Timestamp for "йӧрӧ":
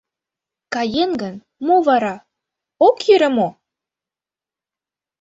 3.07-3.29